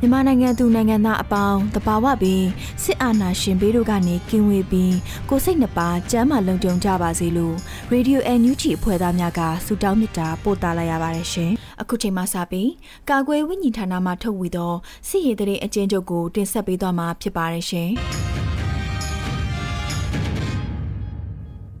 [0.00, 2.46] မြန်မာနိုင်ငံသူနိုင်ငံသားအပေါင်းတဘာဝပြီး
[2.82, 4.94] စစ်အာဏာရှင်ဘေးတို့ကနေကင်းဝေးပြီး
[5.28, 7.56] ကိုစိတ်နှပါကျမ်းမာလုံခြုံကြပါစေလို့
[7.92, 12.70] Radio NUG အဖွဲ့သားများကဆုတောင်းမေတ္တာပို့သလိုက်ရပါတယ်ရှင်။အခုချိန်မှစပြီး
[13.10, 14.72] ကာကွယ်ဝိညာဉ်ဌာနမှထုတ်ဝေသော
[15.08, 17.88] စစ်ရေးတရေအကျဉ်းချုပ်ကိုတင်ဆက်ပေးသွားမှာဖြစ်ပါတယ်ရှင်။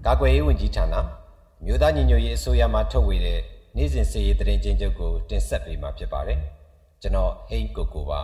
[0.06, 0.94] ကာကွယ်ရေးဝန်ကြီးဌာန
[1.64, 3.40] မြို့သားညီညွတ်ရေးအစိုးရမှထုတ်ဝေတဲ့
[3.76, 6.40] နေ့စဉ်စစ်ရေးတရေအကျဉ်းချုပ်ကိုတင်ဆက်ပေးမှာဖြစ်ပါတယ်။
[7.02, 8.20] ကျွန်တော်ဟိန်းကိုကိုပါ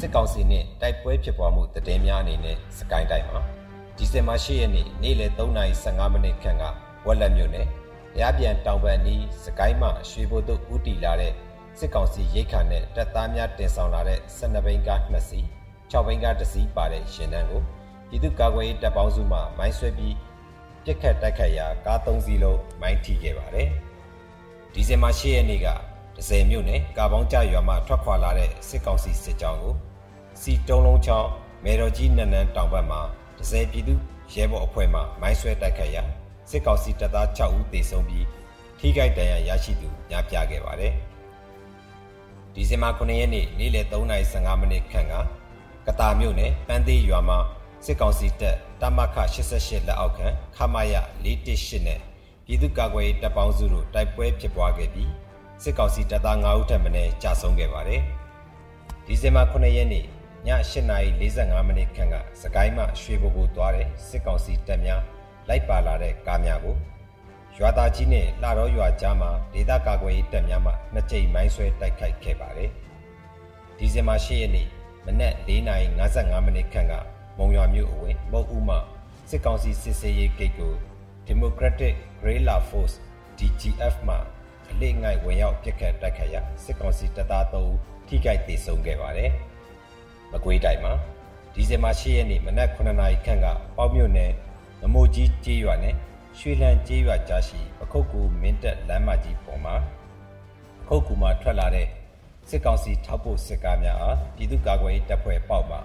[0.00, 3.42] စစ်ကောင်စီနဲ့တိုက်ပွဲဖြစ်ပွားမှုတည်င်းများအနေနဲ့စကိုင်းတိုင်းမှာ
[3.96, 6.64] ဒီဇင်ဘာ10ရက်နေ့နေ့လယ်3:15မိနစ်ခန့်က
[7.06, 7.66] ဝက်လက်မြို့နယ်
[8.20, 11.32] ရပြန်တောင်ပန်နီးစကိုင်းမှရွှေဘိုတို့ဦးတီလာတဲ့
[11.78, 15.44] စစ်ကောင်စီရိတ်ခါနဲ့တပ်သားများတင်ဆောင်လာတဲ့12ဘိန်းကား2စီး
[15.90, 17.62] 6ဘိန်းကား1စီးပါတဲ့ရှင်တန်းကို
[18.08, 20.16] ပြည်သူ့ကာကွယ်ရေးတပ်ပေါင်းစုမှမိုင်းဆွဲပြီး
[20.84, 23.68] ပြစ်ခတ်တိုက်ခတ်ရာကား3စီးလုံးမိုင်းထိခဲ့ပါတယ်
[24.72, 25.68] ဒီဇင်ဘာ10ရက်နေ့က
[26.20, 29.74] ဒဇယ်မြို့နယ်ကာပေါင်းကျရွာမှထွက်ခွာလာတဲ့စစ်ကောင်စီစစ်ကြောင်းကို
[30.40, 31.28] စီတုံးလုံးချောင်း
[31.64, 33.00] မေတော်ကြီးနန်းနန်းတောင်ဘက်မှာ
[33.38, 33.94] ဒဇယ်ပြည်သူ
[34.32, 36.02] ရဲဘော်အဖွဲ့မှမိုင်းဆွဲတိုက်ခတ်ရာ
[36.50, 38.26] စစ်ကောင်စီတပ်သား6ဦးသေဆုံးပြီး
[38.78, 40.92] ထိခိုက်ဒဏ်ရာရရှိသူများပြားခဲ့ပါတယ်။
[42.54, 45.14] ဒီဇင်ဘာ9ရက်နေ့နေ့လယ်3:15မိနစ်ခန့်က
[45.86, 47.38] ကတာမြို့နယ်ပန်းသေးရွာမှာ
[47.84, 49.16] စစ်ကောင်စီတပ်တမခ
[49.50, 50.26] 88လက်အောက်ခံ
[50.56, 50.94] ခမာယ
[51.24, 51.98] 418နဲ့
[52.44, 55.10] ပြည်သူ့ကာကွယ်ရေးတပ်ပေါင်းစုတို့တိုက်ပွဲဖြစ်ပွားခဲ့ပြီး
[55.62, 58.02] စစ်ကောင်စီတပ်သား9ဦးထပ်မံကြာဆုံးခဲ့ပါတယ်။
[59.06, 60.06] ဒီဇင်ဘာ9ရက်နေ့ည
[60.48, 65.02] 8:45မိနစ်ခန့်ကစကိုင်းမှရွှေဘိုကိုသွားတဲ့စစ်ကောင်စီတပ်များ
[65.48, 66.76] လိုက်ပါလာတဲ့ကားများကို
[67.58, 72.70] ရွာသားကြီးနဲ့လှတော်ရွာကြားမှာဒေသကာကွယ်ရေးတပ်များမှနှစ်ကြိမ်မိုင်းဆွဲတိုက်ခိုက်ခဲ့ပါတယ်။
[73.78, 74.68] ဒီဇင်ဘာ10ရက်နေ့
[75.06, 76.94] မနက်4:55မိနစ်ခန့်က
[77.38, 78.76] မုံရွာမြို့အဝင်မုတ်ဦးမှ
[79.30, 80.74] စစ်ကောင်စီစစ်ဆေးရေးဂိတ်ကို
[81.28, 82.96] Democratic Guerrilla Force
[83.38, 84.16] DGF မှ
[84.70, 87.76] အလေးငိုက်ဝင်ရောက်ပြစ်ခတ်တိုက်ခတ်ရာစစ်ကောင်စီတပ်သား3ဦး
[88.08, 89.30] ထိခိုက်ဒေဆုံးခဲ့ပါတယ်။
[90.32, 90.92] မကွေးတိုင်းမှာ
[91.54, 94.32] ဒီဇင်ဘာ10ရက်နေ့မနက်9နာရီခန့်ကပေါက်မြို့နယ်
[94.80, 95.94] မမိုကြီးကျေးရွာနဲ့
[96.38, 99.76] ရွှေလန်းကျေးရွာကြားရှိပခုတ်ကူမင်းတက်လမ်းမကြီးပေါ်မှာ
[100.80, 101.88] ပခုတ်ကူမှာထွက်လာတဲ့
[102.48, 105.80] စစ်ကောင်စီထောက်ပို့စစ်ကားများအားပြည်သူ့ကာကွယ်ရေးတပ်ဖွဲ့ပေါက်မှာ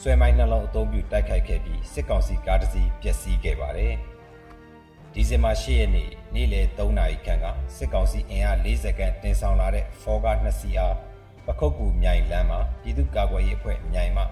[0.00, 3.94] ဆွဲမိုင်းနှလုံးအုံပြုတိုက်ခိုက်ခဲ့ပြီးစစ်ကောင်စီကားတစ်စီးပျက်စီးခဲ့ပါတယ်။
[5.12, 10.94] ဒီဇင်ဘာ10ရက်နေ့ နေ့လယ်3နာရီခန့်ကစစ်ကောင်စီအင်အား40ခန့်တင်ဆောင်လာတဲ့ဖောကား2စီးအား
[11.46, 14.22] ပခုတ်ကူမြိုင်လမ်းမှာပြည်သူ့ကာကွယ်ရေးအဖွဲ့မြိုင်မှ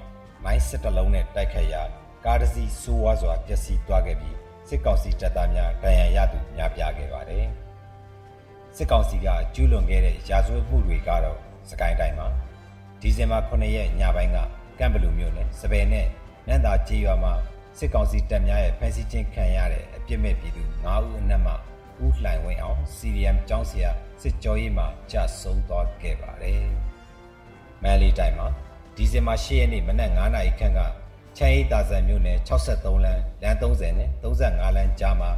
[0.44, 1.82] မိုင်းစစ်တလုံးနဲ့တိုက်ခတ်ရာ
[2.24, 4.36] ကားတစ်စီးစိုးဝါးစွာပျက်စီးသွားခဲ့ပြီး
[4.68, 7.46] စစ်ကောင်စီတပ်သားများဒဏ်ရာရသူများပြားခဲ့ပါတယ်။
[8.76, 11.38] စစ်ကောင်စီကကျူးလွန်ခဲ့တဲ့ရာဇဝတ်မှုတွေကတော့
[11.70, 12.26] စကိုင်းတိုင်းမှာ
[13.00, 14.38] ဒီဇင်ဘာ9ရက်ညပိုင်းက
[14.78, 16.06] ကမ်ဘလူမြို့နယ်စပယ်နဲ့
[16.48, 17.32] နန္တာကျေးရွာမှာ
[17.78, 21.54] စစ်ကောင်စီတပ်များရဲ့ဖမ်းဆီးခြင်းခံရတဲ့အပြစ်မဲ့ပြည်သူ9ဦးအနက်မှ
[22.04, 23.90] ဦးလှိုင်ဝင်းအောင် CDM ကျောင်းဆရာ
[24.22, 26.64] စစ်ကြောရေးမှာကြာဆုံးသွားခဲ့ပါတယ်။
[27.82, 28.46] မန်လီတိုင်းမှာ
[28.96, 30.80] ဒီဇင်ဘာ10ရက်နေ့မနက်9:00နာရီခန့်က
[31.36, 35.30] ချမ်းရီတာဆန်မြို့နယ်63လမ်းလမ်း30နဲ့35လမ်းကြားမှာ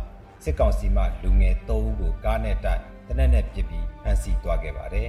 [0.44, 5.08] စစ်ကောင်စီမှလူငယ်3ဦးကိုကားနဲ့တိုက်တနက်နဲ့ပစ်ပြီးဖမ်းဆီးသွားခဲ့ပါတယ်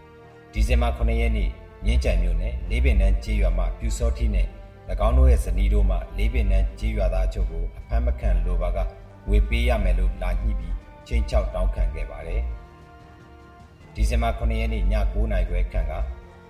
[0.52, 1.50] ။ဒီဇင်ဘာ9ရက်နေ့
[1.84, 4.46] မြင်းကြံမြို့နယ်လေးပင်တန်းကျေးရွာမှာပြူစောတိနဲ့၎
[5.06, 8.78] င်းတို့ရဲ့ဇနီးတို့မှလေးပင်နှန်းကြီးရွာသားအချို့ကိုအဖမ်းမခံလိုပါက
[9.28, 10.74] ငွေပေးရမယ်လို့လာညှိပြီး
[11.06, 12.42] ချင်းချောက်တောင်းခံခဲ့ပါတယ်။
[13.94, 15.92] ဒီဇင်ဘာ9ရက်နေ့ည9:00နာရီခွဲခန့်က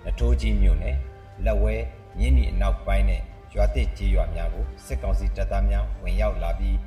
[0.05, 0.97] နထိုးကြီးမြို့နယ်
[1.45, 1.75] လက်ဝဲ
[2.17, 3.21] မြင်းနီအနောက်ပိုင်းနဲ့
[3.55, 6.77] ရွာတစ်ကြီးရွာများကိုစစ်ကောင်စီတပ်သားများဝင်ရောက်လာပြီး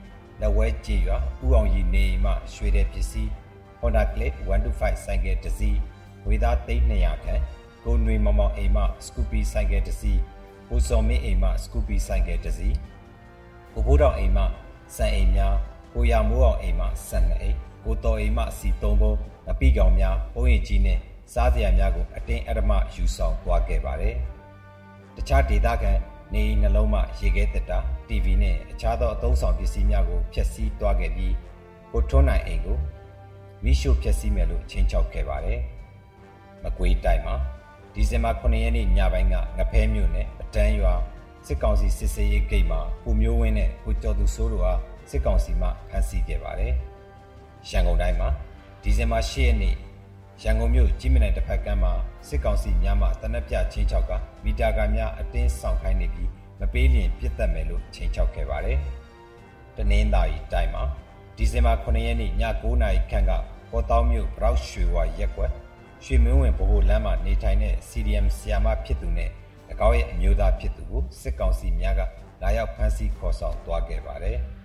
[0.41, 3.31] လက်ဝဲကြီးရွာဥအောင်ကြီးနေမှရွှေတဲ့ပစ္စည်း
[3.81, 4.35] Honda Click
[4.71, 5.79] 125ဆိုင်ကယ်တစ်စီး
[6.27, 7.43] ဝေသား300ခန့်
[7.85, 10.21] ကိုနွေမောင်မောင်အိမ်မှ Scoopy ဆိုင်ကယ်တစ်စီး
[10.69, 12.77] ကိုစော်မင်းအိမ်မှစကူပီဆိုင်ကယ်တစ်စီး
[13.73, 14.45] ကိုဘိုးတော်အိမ်မှ
[14.97, 15.57] စံအိမ်များ
[15.93, 19.17] ကိုရမိုးအောင်အိမ်မှစံနှစ်အိမ်ကိုတော်အိမ်မှစီသုံးဖို့
[19.51, 20.99] အပိကောင်များပုံရိပ်ကြီးနဲ့
[21.33, 24.15] စားစရာများကိုအတင်းအဓမ္မယူဆောင်သွားခဲ့ပါတယ်။
[25.17, 25.93] တခြားဒေသခံ
[26.35, 27.79] နေနှလုံးမှရေခဲတက်တာ
[28.09, 31.35] TV နဲ့အခြားသောအသုံးဆောင်ပစ္စည်းများကိုဖျက်ဆီးသွားခဲ့ပြီး
[31.93, 32.79] ကိုထွန်းနိုင်အိမ်ကို
[33.65, 35.61] မိရှုဖျက်ဆီးမယ်လို့ချင်းချောက်ခဲ့ပါတယ်။
[36.63, 37.37] မကွေးတိုင်းမှာ
[37.95, 40.95] ဒီဇင်ဘာ9ရက်နေ့ညပိုင်းကငဖဲမြို့နယ်ပတန်းရွာ
[41.47, 44.75] စစ်ကောင်စီစစ်စေးရေးဂိတ်မှာကိုမျိုးဝင်းနဲ့ကိုကျော်သူစိုးတို့ဟာ
[45.11, 46.73] စစ်ကောင်စီမှဖမ်းဆီးခဲ့ပါတယ်။
[47.71, 48.29] ရန်ကုန်တိုင်းမှာ
[48.83, 49.77] ဒီဇင်ဘာ10ရက်နေ့
[50.43, 51.93] ရန်ကုန်မြို့ကြီးမြင့်တဲ့တစ်ဖက်ကမ်းမှာ
[52.29, 54.13] စစ်ကောင်စီများမှတနက်ပြချင်းချောက်က
[54.45, 56.31] မီတာကာများအတင်းဆောင်ခိုင်းနေပြီး
[56.61, 58.79] မပေးလျင်ပြစ်တက်မယ်လို့ချင်းချောက်ခဲ့ပါတယ်။
[59.77, 60.85] တနင်္သာရီတိုင်းမှာ
[61.37, 63.33] ဒီဇင်ဘာ9ရက်နေ့ည9:00နာရီခန့်က
[63.71, 65.53] ပေါ်တောင်းမြို့ဘရောက်ရွှေဝါရက်ကွက်
[66.05, 69.31] ရွှေမင်းဝင်ဗဟိုလမ်းမှာနေထိုင်တဲ့ CDM ဆီယာမဖြစ်သူနဲ့၎
[69.89, 72.01] င်းရဲ့အမျိုးသားဖြစ်သူကိုစစ်ကောင်စီများက
[72.43, 74.39] လာရောက်ဖမ်းဆီးခေါ်ဆောင်သွားခဲ့ပါတယ်။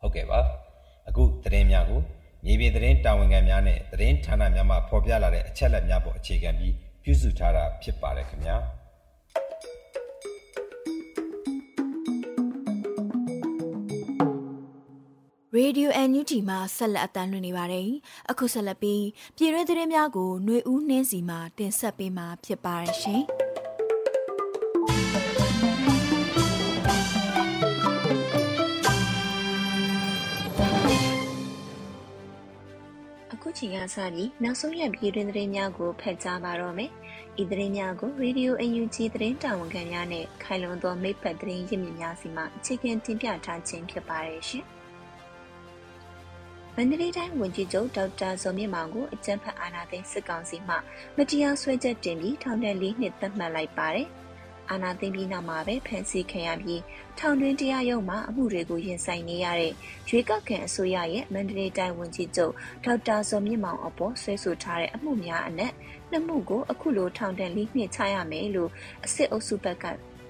[0.00, 0.40] ဟုတ်ကဲ့ပါ။
[1.08, 2.00] အခုသတင်းများကို
[2.44, 8.56] မြေပြင်သတင်းတာဝန်ခံများနဲ့သတင်းဌာနများမှဖော်ပြလာတဲ့အချက်အလက်များပေါ်အခြေခံပြီးပြုစုထားတာဖြစ်ပါတယ်ခင်ဗျာ။
[15.58, 17.88] Radio NUG မှာဆက်လက်အသံလွှင့်နေပါတယ်။
[18.30, 19.04] အခုဆက်လက်ပြီး
[19.36, 23.24] ပြည်တွင်းသတင်းများကိုຫນွေဦးနှင်းစီမှတင်ဆက်ပေးမှာဖြစ်ပါတယ်ရှင်။
[33.32, 36.90] အခုချိန်ကစပြီးနောက်ဆုံးရပြည်တွင်းသတင်းများကိုဖတ်ကြားပါတော့မယ်။
[37.40, 44.64] ဤသတင်းများကို Radio UNG သတင်းတာဝန်ခံများနဲ့ခိုင်လုံသောမိဖက်သတင်းရင်းမြစ်များစီမှအခြေခံတင်ပြထားခြင်းဖြစ်ပါတယ်ရှင်။
[46.74, 50.74] မန္တလေးတိုင်းဝန်ကြီးချုပ်ဒေါက်တာဇော်မြင့်မောင်ကိုအကြံဖတ်အာဏာသိမ်းစစ်ကောင်စီမှ
[51.16, 54.08] မတရားဆွဲချက်တင်ပြီးထောင်ဒဏ်၄နှစ်သတ်မှတ်လိုက်ပါတယ်။
[54.70, 56.80] အာဏာသိမ်းပြီးနောက်မှာပဲဖမ်းဆီးခံရပြီး
[57.18, 59.72] ထောင်တွင်းတရားရုံးမှာအမှုတွေကိုရင်ဆိုင်နေရတဲ့
[60.08, 62.52] ရွေးကောက်ခံအစိုးရရဲ့မန္တလေးတိုင်းဝန်ကြီးချုပ်
[62.84, 65.72] ဒေါက်တာဇော်မြင့်မောင်အပေါ်ဆွဲဆိုထားတဲ့အမှုများအနက်
[66.10, 68.70] နှစ်မှုကိုအခုလိုထောင်ဒဏ်၄နှစ်ချရမယ်လို့
[69.02, 69.84] အစ်စ်အုပ်စုဘက်က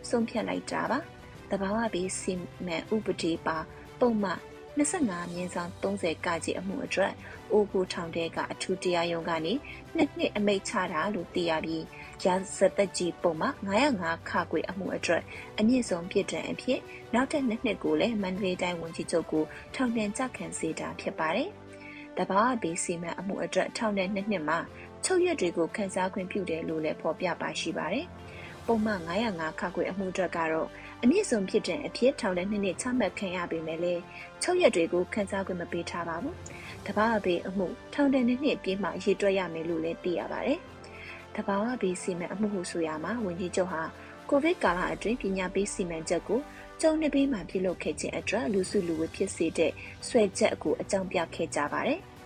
[0.09, 0.99] ဆုံးဖြတ်လိုက်တာပါ။
[1.51, 2.33] တဘာဝဘေးစီ
[2.67, 3.57] မံဥပဒေပါ
[4.01, 4.39] ပုံမှန်
[4.79, 7.13] 25မြင်းဆောင်30ကကြီးအမှုအတွက်
[7.53, 9.53] အိုးကိုထောင်တဲ့ကအထူးတရားရုံးကနေ
[9.97, 11.85] နှစ်နှစ်အမိတ်ချတာလို့သိရပြီး
[12.25, 13.51] ရာဇသက်ကြီးပုံမှာ
[13.91, 15.23] 905ခါခွေအမှုအတွက်
[15.59, 16.81] အမြင့်ဆုံးပြစ်ဒဏ်အဖြစ်
[17.15, 19.45] နောက်ထပ်နှစ်နှစ်ကိုလည်းမန္တလေးတိုင်းဝန်ကြီးချုပ်ကို
[19.75, 21.49] ထောင်ဒဏ်ကြခံစေတာဖြစ်ပါတယ်။
[22.17, 24.59] တဘာဘေးစီမံအမှုအတွက်ထောင်ဒဏ်နှစ်နှစ်မှာ
[25.05, 28.07] ချုပ်ရက်တွေကိုခန်းစားခွင့်ပြုတယ်လို့လည်းဖော်ပြပါရှိပါတယ်။
[28.69, 29.01] ပုံမှန်
[29.31, 30.69] 905ခါခွေအမှုအတွက်ကတော့
[31.03, 34.03] အမြင့်ဆုံးဖြစ်တဲ့အဖြစ်ထောင်တဲ့နှစ်နှစ်ချမှတ်ခံရပေမဲ့လည်း
[34.43, 36.35] ချုပ်ရက်တွေကိုခန်းစားခွင့်မပေးထားပါဘူး။
[36.87, 40.59] တဘာဝဘေးအမှုထောင်တဲ့နှစ်နှစ်ပြည့်မှရေတွက်ရမယ်လို့လည်းသိရပါတယ်။
[41.37, 43.83] တဘာဝဘေးစီမံအမှုဟုဆိုရမှာဝန်ကြီးချုပ်ဟာ
[44.29, 46.41] ကိုဗစ်ကာလအတွင်းပညာပေးစီမံချက်ကို
[46.81, 49.73] ကျုံနေပေးမှပြုလုပ်ခဲ့ခြင်းအတွက်လူစုလူဝေးဖြစ်စေတဲ့
[50.09, 52.01] ဆွဲချက်ကိုအကြောင်းပြခဲ့ကြပါတယ်။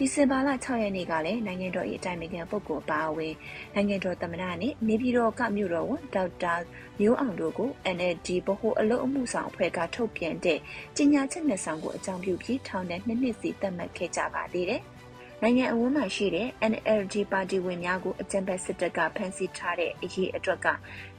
[0.00, 3.34] ဒီဇင်ဘာလ6ရက်နေ့ကလည်းနိုင်ငံတော်၏အတိုင်ပင်ခံပုဂ္ဂိုလ်ပါဝင်
[3.74, 4.56] နိုင်ငံတော်သမ္မတနဲ့
[4.88, 6.54] နေပြည်တော်ကမြို့တော်ဝန်ဒေါက်တာ
[7.00, 10.58] မျိုးအောင်တို့ကို NLD ဗဟိုအလုပ်အမှုဆောင်အဖွဲ့ကထုတ်ပြန်တဲ့
[10.96, 14.82] ကြေညာချက်နှစ်ဆောင်ကိုအကြောင်းပြုပြီးထောင်နဲ့နှစ်နှစ်စီသတ်မှတ်ခဲ့ကြပါသေးတယ်။
[15.42, 20.66] နိုင်ငံအဝန်းမှာရှိတဲ့ NLD ပါတီဝင်များကိုအကြံပေးစစ်တပ်ကဖမ်းဆီးထားတဲ့အရေးအတွက်က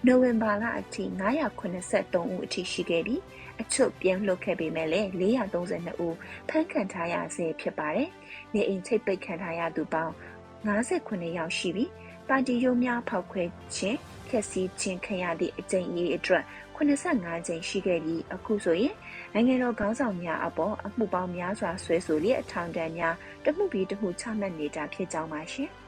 [0.05, 1.03] နိုဝင်ဘာလအထိ
[1.67, 3.21] 983ဦးအထိရှိခဲ့ပြီး
[3.61, 6.15] အချွတ်ပြန်လှုပ်ခဲ့ပေမဲ့လည်း432ဦး
[6.49, 8.09] ဖမ်းခံထားရဆဲဖြစ်ပါတယ်။
[8.53, 10.13] နေအိမ်ချိတ်ပိတ်ခံထားရသူပေါင်း
[10.65, 11.91] 58ယောက်ရှိပြီး
[12.29, 13.43] ပါတီရုံးများဖောက်ခွဲ
[13.75, 16.43] ခြင်းဖျက်ဆီးခြင်းခံရသည့်အကြိမ်အရေးအတွက်
[16.79, 18.95] 85ကြိမ်ရှိခဲ့ပြီးအခုဆိုရင်
[19.33, 25.71] နိုင်ငံတော်ခေါင်းဆောင်များအပေါ်အမှုပေါင်းများစွာဆွဲဆိုလျက်အထောင်ဒဏ်များတမှုပြီးတမှုချမှတ်နေတာဖြစ်ကြောင်းပါရှင်။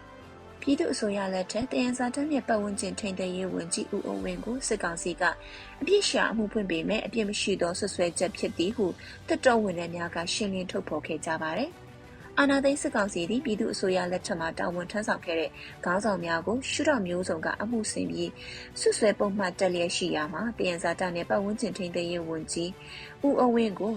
[0.62, 5.24] ပြည်သူ့အစိုးရလက်ထက်တယန်စာတမ်းနဲ့ပတ်ဝန်းကျင်ထိန်းသိမ်းရေးဝန်ကြီးဦးအောင်ဝင်းကိုစစ်ကောင်စီက
[5.81, 8.86] အပြစ်ရှာအမှုဖွင့်ပေမဲ့အပြစ်မရှိသောဆွဆွဲချက်ဖြစ်သည်ဟု
[9.27, 11.71] တပ်တော်ဝင်တွေများကရှင်းလင်းထုတ်ဖော်ခဲ့ကြပါတယ်။
[12.39, 15.50] အာဏာသိမ်းစစ်ကောင်စီသည်ပြည်သူ့အစိုးရလက်ထက်မှာတာဝန်ထမ်းဆောင်ခဲ့တဲ့
[15.85, 18.29] ခေါင်းဆောင်များကိုရှုထောင့်မျိုးစုံကအမှုဆင်ပြီး
[18.79, 22.71] ဆွဆွဲပုံမှန်တက်လျက်ရှိရာမှာတယန်စာတမ်းနဲ့ပတ်ဝန်းကျင်ထိန်းသိမ်းရေးဝန်ကြီး
[23.25, 23.93] ဦးအောင်ဝင်းကို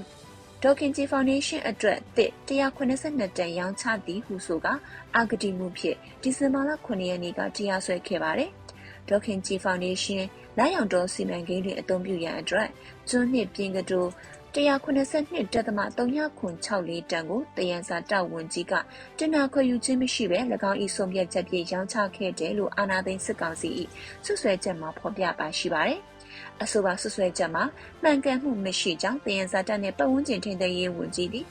[0.63, 4.67] ဒေါခင်ဂျီဖောင်ဒေးရှင်းအတွက်တစ်182တန်ရောင်းချသည်ဟုဆိုက
[5.15, 8.51] အာဂတိမှုဖြင့်ဒီဇင်ဘာလ9ရက်နေ့ကတရားစွဲခဲ့ပါတယ်။
[9.09, 10.27] ဒေါခင်ဂျီဖောင်ဒေးရှင်း
[10.59, 12.69] လာရောင်တော်စီမံကိန်းတွေအသုံးပြုရန်အတွက်
[13.09, 14.07] ကျွန်းနှစ်ပြင်ကတို
[14.55, 18.73] 182တက်သမ3964တန်ကိုတယန်စာတာဝန်ကြီးက
[19.19, 20.39] တင်နာခွေယူခြင်းမရှိဘဲ၎
[20.71, 23.69] င်း၏ဆုံးဖြတ်ချက်ဖြင့်ရောင်းချခဲ့တယ်လို့အာနာသိန်းစစ်ကောင်စီ၏
[24.25, 26.01] ဆွဆွဲချက်မှာဖော်ပြပါရှိပါတယ်။
[26.63, 27.65] အဆိုပါဆွဆွဲချက်မှာ
[28.03, 31.47] မှန်ကန်မှုမရှိကြောင်းတယံဇာတက်နှင့်ပတ်ဝန်းကျင်ထိန်းသိမ်းရေးဝန်ကြီးသည်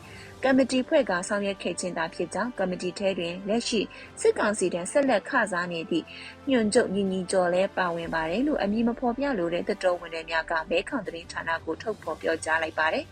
[0.46, 3.82] ကမတီဖွဲ့ကဆောင်ရွက်ခဲ့ခြင်းသာဖြစ်ကြောင်းကမတီထဲတွင်လက်ရှိ
[4.22, 6.06] စစ်ကောင်စီတန်းဆက်လက်ခစားနေသည့်
[6.50, 13.06] ညွန့်ကျုပ်ညီညီကျော်လဲပါဝင်ပါတယ်လို့အမည်မဖော်ပြလိုတဲ့တတော်ဝင်တွေများကမဲခေါင်သတင်းဌာနကိုထုတ်ဖော်ပြောကြားလိုက်ပါတယ်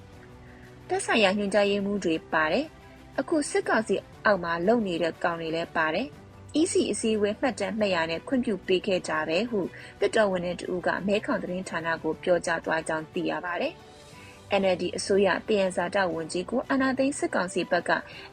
[0.88, 2.66] ။တက်ဆိုင်ရာညွှန်ကြားရေးမှူးတွေပါတယ်
[3.18, 3.94] အခုစစ်ကောင်စီ
[4.24, 6.06] အောက်မှာလုံနေတဲ့ကောင်တွေလည်းပါတယ်
[6.60, 9.60] EC အစည်းအဝေးမှတ်တမ်းမှတ်ရနဲ့ခွင့်ပြုပေးခဲ့ကြတယ်ဟု
[10.00, 13.74] တက်တော်ဝင်တဲ့တူကမဲခေါင်သတင်းဌာနကိုပြောကြားသွားကြောင်းသိရပါတယ်။
[14.60, 17.90] NLD အစိုးရတယံဇာတဝန်ကြီးကိုအနာသိန်းစစ်ကောင်စီဘက်က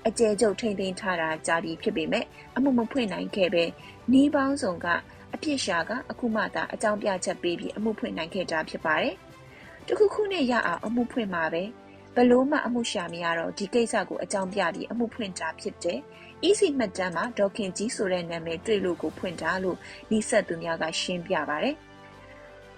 [0.08, 3.64] အကြဲကျုပ်ထိန်သိမ်းထားတာကြာပြီဖြစ်ပေမဲ့အမှုမဖွင့်နိုင်ခဲ့ပဲ
[4.12, 4.88] နှီးပေါင်းစုံက
[5.34, 9.16] အပြစ်ရှာကအခုမှသာအကြောင်းပြချက်ပေးပြီးအမှုဖွင့်နိုင်ခဲ့တာဖြစ်ပါတယ်။
[9.88, 11.64] တခုခုနဲ့ရအောင်အမှုဖွင့်မှာပဲ
[12.16, 16.00] ဘလို့မှအမှုရှာမရတော့ဒီကိစ္စကိုအကြောင်းပြပြီးအမှုဖွင့်တာဖြစ်တယ်။
[16.48, 19.78] EC မှတ်တမ်းမှာဒေါက်ခင်ကြီးဆိုတဲ့နာမည်တွေ့လို့ကိုဖွင့်တာလို့
[20.10, 21.76] နှိဆက်သူများကရှင်းပြပါတယ်။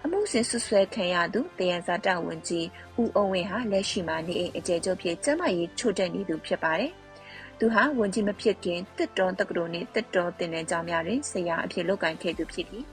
[0.05, 2.67] အမှုစဉ်ဆွဆွဲခံရသူတယံဇာတဝန်ကြီး
[3.01, 6.91] ဦးအောင်ဝင်းဟာလက်ရှိမှာနေအိမ်အကျယ်ချုပ်ဖြစ်ကျမကြီးချို့တက်နေသူဖြစ်ပါတယ်။
[7.59, 12.85] သူဟာဝန်ကြီးမဖြစ်ခင်တစ်တော်တက္ကသိုလ်နဲ့တစ်တော်တင်တဲ့ကျောင်းများတွင်ဆရာအဖြစ်လုပ်ကိုင်ခဲ့သူဖြစ်ပြီး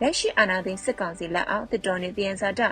[0.00, 2.62] လက်ရှိအာဏာသိမ်းစစ်ကောင်စီလက်အောက်တစ်တော်နဲ့တယံဇာတ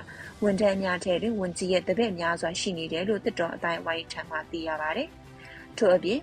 [0.42, 5.08] ဝန်ထမ်းများထဲတွင်ဝန်ကြီးရဲ့တပည့်များစွာရှိနေတယ်လို့တစ်တော်အတိုင်းဝိုင်းထံမှသိရပါတယ်။
[5.78, 6.20] ထို့အပြင်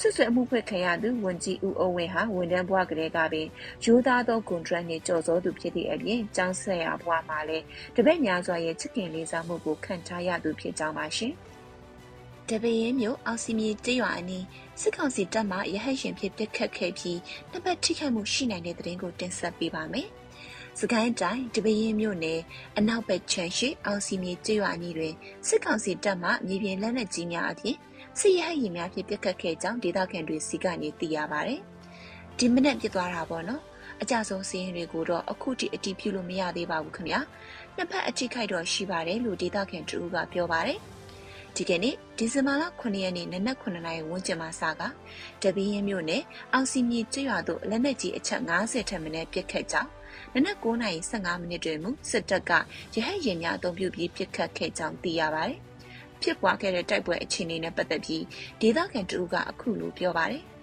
[0.00, 3.46] ဆွဆွအမှုဖွင့်ခံရသူဝန်ကြီးဦးအောင်ဝင်းဟာဝန်ထမ်းဘဝကလေးကပင်
[3.84, 7.64] ရိုးသားသောကွန်ထရက်နဲ့ကြော်စောသူဖြစ်သည့်အပြင်ကျောင်းဆက်ရာဘဝမှာလည်း
[7.96, 11.32] တပည့်များစွာရဲ့ချစ်ခင်လေးစားမှုကိုခံထားရသူဖြစ်ကြောင်းပါရှင်။
[12.48, 14.44] တပည့်ရင်မျိုးအောင်စီမြေတရွာအနီး
[14.80, 17.18] စစ်ကောင်စီတပ်မှရဟတ်ရှင်ဖြစ်ပစ်ခတ်ခဲ့ပြီး
[17.50, 20.08] နှစ်ပတ်ထိခိုက်မှုရှိနိုင်တဲ့တဲ့ရင်ကိုတင်ဆက်ပေးပါမယ်။
[20.80, 22.40] စကိုင်းတိုင်းတပရင်မြို့နယ်
[22.78, 25.14] အနောက်ဘက်ခြမ်းရှိအောင်စီမြေကျွော်အနီးတွင်
[25.46, 27.76] စစ်ကောင်စီတပ်မှမြေပြင်လက်နက်ကြီးများအပြင်
[28.20, 31.54] စစ်ရဟတ်ရင်များဖြင့်ပစ်ခတ်ခဲ့ကြောင်းဒေသခံတွေစီကနေသိရပါဗျ။
[32.38, 33.62] ဒီမနက်ပြစ်သွားတာပေါ့နော်။
[34.02, 37.20] အကြဆုံးစီးရင်တွေကိုတော့အခုထိအတိပြုလို့မရသေးပါဘူးခင်ဗျာ။
[37.76, 40.78] နှစ်ဖက်အထိခိုက်တော့ရှိပါတယ်လို့ဒေသခံတူကပြောပါတယ်။
[41.56, 44.82] ဒီကနေ့ဒီဇင်ဘာလ9ရက်နေ့နနက်9နာရီဝန်းကျင်မှာစက
[45.42, 49.90] တပင်းရင်မြို့နယ်အောင်စီမြေကျွော်တို့လက်နက်ကြီးအချက်50ထက်မနည်းပစ်ခတ်ကြောင်း
[50.34, 52.50] နနက်9:15မိနစ်တွင်မူစစ်တပ်က
[52.94, 55.60] ရဟတ်ရင်များအုံပြုပြီးပစ်ခတ်ခဲ့ကြောင်းသိရပါတယ်။
[56.22, 58.24] ဖြစ်ပွားခဲ့တဲ့တိုက်ပွဲအခြေအနေနဲ့ပတ်သက်ပြီး
[58.60, 60.44] ဒေသခံတူကအခုလိုပြောပါတယ်။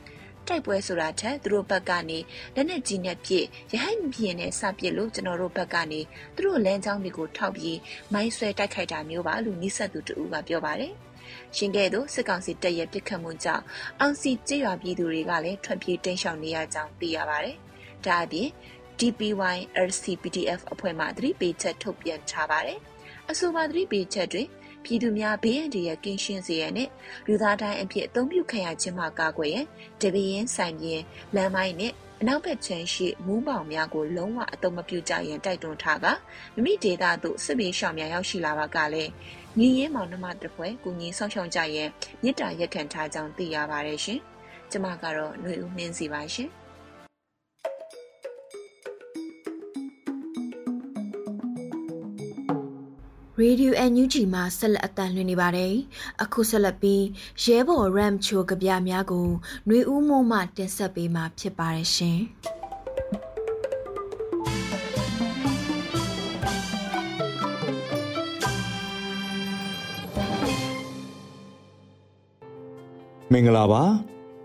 [0.47, 2.19] တိုက်ပွဲဆိုတာထက်သူတို့ဘက်ကနေ
[2.55, 6.01] လက်နက်ကြီးနဲ့ပြည့်ရဟတ်ပြင်းနဲ့စပစ်လို့ကျွန်တော်တို့ဘက်ကနေ
[6.35, 7.77] သူတို့လမ်းကြောင်းတွေကိုထောက်ပြီး
[8.13, 10.93] မိုင်းဆွဲတိုက်ခိုက်တာမျိုးပါလို့နှိဆက်သူတူကပြောပါတယ်။
[11.55, 13.63] ရှင်ကဲ့သို့စစ်ကောင်စီတပ်ရဲ့ပစ်ခတ်မှုကြောင့်
[13.99, 17.57] အောင်စီကြေးရွာပြည်သူတွေကလည်းထွက်ပြေးတိမ်းရှောင်နေရကြောင်းသိရပါတယ်။
[18.05, 18.49] ဒါအပြင်
[18.99, 19.57] DPY
[19.87, 22.79] RCPDF အဖွဲ့မှသတိပေးချက်ထုတ်ပြန်ထားပါတယ်။
[23.31, 24.47] အဆိုပါသတိပေးချက်တွင်
[24.83, 26.89] ပြည်သူများဘေးအန္တရာယ်ကင်းရှင်းစေရန်နဲ့
[27.27, 29.65] လူသားတိုင်းအဖြစ်အသုံးပြုခံရခြင်းမှကာကွယ်ရန်
[30.01, 31.03] တပင်းဆိုင်ပြင်း
[31.35, 36.05] လမ်းမိုင်းနဲ့အနောက်ဘက်ခြမ်းရှိမူးပေါင်များကိုလုံးဝအသုံးမပြုကြရန်တိုက်တွန်းထားက
[36.53, 39.11] မိမိဒေသသို့စစ်ဘေးရှောင်များရောက်ရှိလာပါကလည်း
[39.59, 41.89] ညီရင်းမောင်နှမတပွဲကူညီဆောင်ရှောက်ကြရန်
[42.23, 44.19] မြစ်တာရက်ခံထားကြောင်းသိရပါတယ်ရှင်။
[44.71, 46.49] ကျမကတော့ຫນွေဦးနှင်းစီပါရှင်။
[53.41, 55.73] Radio NUG မှာဆက်လက်အသံလွှင့်နေပါတယ်။
[56.23, 57.03] အခုဆက်လက်ပြီး
[57.43, 59.27] ရဲဘော် RAM ချိုကြပြများကို
[59.67, 62.19] ຫນွေဦးမိုးမှတင်ဆက်ပေးမှာဖြစ်ပါတယ်ရှင်။
[73.31, 73.83] မင်္ဂလာပါ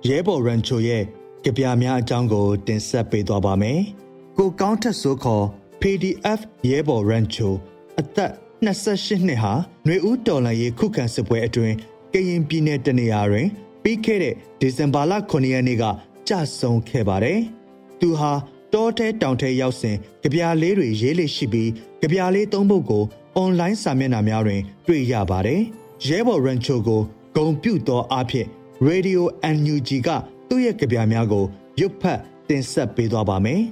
[0.09, 1.04] ရဲဘော်ရန်ချိုရဲ့
[1.45, 3.80] ကြပြများအကြောင်းကို တင်ဆက်ပေးသွားပါမယ်။
[4.38, 5.45] ကိုကောင်းထက်စိုးခေါ်
[5.80, 6.40] PDF
[6.71, 7.54] ရဲဘော်ရန်ချို
[8.00, 8.33] အသက်
[8.67, 9.53] 28နှစ်ဟာ
[9.87, 11.75] ຫນွေဦးတော်လှန်ရေးခုခံစစ်ပွဲအတွင်း
[12.12, 13.47] ကရင်ပြည်နယ်တနေရာတွင်
[13.83, 15.85] ပြီးခဲ့တဲ့ဒီဇင်ဘာလ9ရက်နေ့က
[16.29, 17.38] ကြဆုံးခဲ့ပါတယ်။
[18.00, 18.33] သူဟာ
[18.73, 23.05] တောထဲတောင်ထဲရောက်စဉ်ကြပြားလေးတွေရေးလေးရှိပြီးကြပြားလေးသုံးပုဒ်ကို
[23.37, 25.61] အွန်လိုင်းစာမျက်နှာများတွင် တွေ့ရပါတယ်။
[26.09, 27.00] ရဲဘော်ရန်ချိုကို
[27.37, 28.47] ဂုံပြုသောအဖြစ်
[28.88, 29.21] Radio
[29.57, 30.09] NUG က
[30.49, 31.45] သူ့ရဲ့ကြပြားများကို
[31.81, 33.62] ရုပ်ဖတ်တင်ဆက်ပေးသွားပါမယ်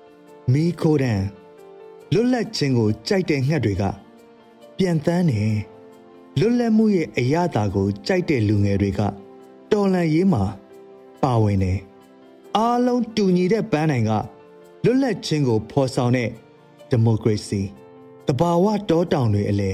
[0.52, 1.22] ။မီခိုဒန်
[2.12, 3.84] လွတ်လပ်ခြင်းကိုကြိုက်တဲ့ငှက်တွေက
[4.78, 5.42] ပြန်တန်းနေ
[6.38, 9.00] လွတ်လပ်မှုရဲ့အရသာကိုကြိုက်တဲ့လူငယ်တွေက
[9.72, 10.44] တော်လန်ရေးမှာ
[11.22, 11.78] ပါဝင်တယ်
[12.56, 14.12] အားလုံးတူညီတဲ့ပန်းနိုင်က
[14.84, 16.28] လွတ်လပ်ခြင်းကိုဖော်ဆောင်တဲ့
[16.90, 17.60] ဒီမိုကရေစီ
[18.26, 19.72] တဘာဝတောတောင်တွေအလဲ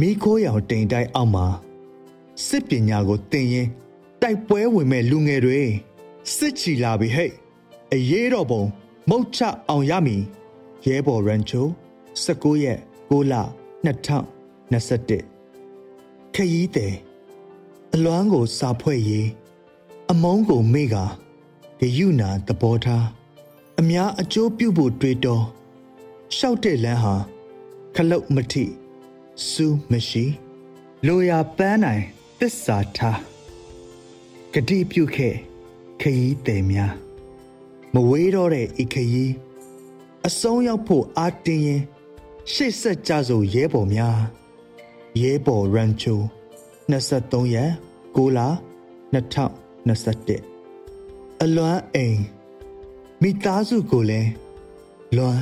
[0.00, 1.46] မိခိုးရောင်တိမ်တိုက်အောက်မှာ
[2.46, 3.68] စစ်ပညာကိုသင်ရင်
[4.22, 5.60] တိုက်ပွဲဝင်မဲ့လူငယ်တွေ
[6.36, 7.30] စစ်ချီလာပြီဟဲ့
[7.92, 8.62] အရေးတော်ပုံ
[9.10, 10.22] မုတ်ချအောင်ရမည်
[10.86, 11.66] ရဲဘော်ရန်ချို
[12.24, 12.78] 19ရက်
[13.10, 13.34] 6လ
[13.86, 16.94] 2021ခရီးတယ်
[17.94, 19.28] အလွမ်းကိုစာဖွဲ့ရေး
[20.10, 20.96] အမုန်းကိုမေ့က
[21.80, 23.06] ဂယုနာသဘောထား
[23.80, 25.44] အများအကျိုးပြုဖို့တွေးတော်
[26.36, 27.14] ရှောက်တဲ့လမ်းဟာ
[27.94, 28.64] ခလုတ်မထိ
[29.50, 30.24] စူးမရှိ
[31.06, 32.02] လိုရာပန်းနိုင်
[32.38, 33.18] သစ္စာထား
[34.52, 35.34] ဂတိပြုခဲ့
[36.00, 36.92] ခရီးတယ်များ
[37.94, 39.32] မဝေးတော့တဲ့ဤခရီး
[40.26, 41.82] အဆုံးရောက်ဖို့အာတင်းရင်
[42.52, 44.16] ရှေ့ဆက်ကြစို့ရဲဘော်များ
[45.20, 46.20] ရဲဘော်ရန်ချို
[46.90, 47.70] 23ရက်
[48.14, 48.40] 6လ
[49.14, 52.20] 2021အလွမ်းအိမ်
[53.22, 54.30] မိသားစုကိုလည်း
[55.16, 55.40] လွမ်း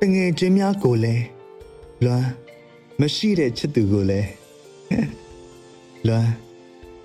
[0.00, 1.24] တငယ်ချင်းများကိုလည်း
[2.04, 2.26] လွမ်း
[3.00, 4.28] မရှိတဲ့ချစ်သူကိုလည်း
[6.06, 6.30] လွမ်း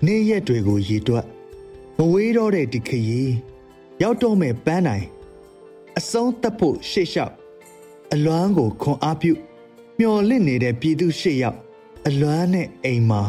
[0.06, 1.26] နေ့ရက်တွေကိုရည်တွက်
[1.96, 3.32] မဝေးတော့တဲ့ဒီခရီး
[4.02, 5.06] ရောက်တော့မဲ့ပန်းနိုင်
[5.98, 7.34] အဆုံးသက်ဖို့ရှေ့လျှောက်
[8.14, 9.32] အလွမ်းကိုခွန်အားပြု
[9.98, 11.58] မျော်လင့်နေတဲ့ပြည်သူရှေ့ရောက်
[12.06, 13.22] အလွမ်းနဲ့အိမ်မှာ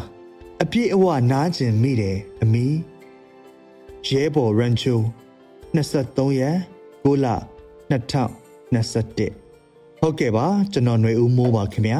[0.61, 2.65] အပြည့်အဝနားကျင်မိတယ်အမီ
[4.07, 4.99] ရဲဘော်ရန်ချို
[5.75, 6.57] 23ရက်
[7.03, 7.27] 6လ
[7.91, 11.99] 2021ဟုတ်ကဲ့ပါကျွန်တော်ຫນွေဦးမိုးပါခင်ဗျာ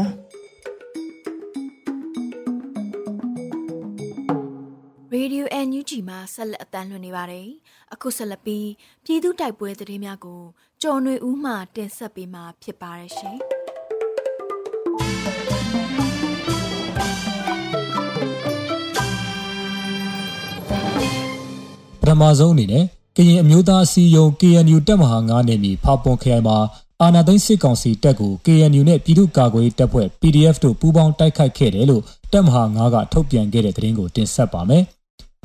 [6.34, 7.48] ဆက်လက်အသံလွှင့်နေပါတယ်။
[7.94, 8.68] အခုဆက်လက်ပြီး
[9.06, 10.42] ပြည်သူတိုက်ပွဲသတင်းများကို
[10.82, 13.38] ကြော်နွေဦးမှတင်ဆက်ပေးမှာဖြစ်ပါတယ်ရှင်
[22.02, 22.86] ပထမဆုံးအနေနဲ့
[23.18, 26.58] ကရင်အမျိုးသားအစည်းအရုံး KNU တပ်မဟာ9နယ်မြေဖာပွန်ခရိုင်မှာ
[27.02, 34.86] အာဏာသိမ်းစစ်ကောင်စီတပ်ကို KNU နဲ့ပြည်သူ့ကာကွယ်ရေးတပ်ဖွဲ့ PDF တို့ပူးပေါင်းတိုက်ခိုက်ခဲ့တယ်လို့တပ်မဟာ9ကထုတ်ပြန်ခဲ့တဲ့သတင်းကိုတင်ဆက်ပါမယ်။